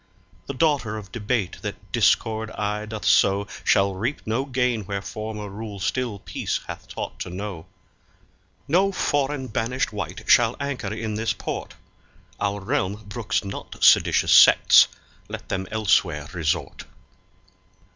The 0.47 0.55
daughter 0.55 0.97
of 0.97 1.11
debate 1.11 1.61
that 1.61 1.91
discord 1.91 2.49
aye 2.55 2.87
doth 2.87 3.05
sow 3.05 3.45
Shall 3.63 3.93
reap 3.93 4.25
no 4.25 4.45
gain 4.45 4.81
where 4.87 4.99
former 4.99 5.47
rule 5.47 5.79
still 5.79 6.17
peace 6.17 6.59
hath 6.65 6.87
taught 6.87 7.19
to 7.19 7.29
know. 7.29 7.67
No 8.67 8.91
foreign 8.91 9.45
banished 9.45 9.93
wight 9.93 10.23
shall 10.25 10.55
anchor 10.59 10.91
in 10.91 11.13
this 11.13 11.33
port; 11.33 11.75
Our 12.39 12.61
realm 12.61 13.03
brooks 13.05 13.43
not 13.45 13.83
seditious 13.83 14.31
sects, 14.31 14.87
let 15.27 15.49
them 15.49 15.67
elsewhere 15.69 16.27
resort. 16.33 16.85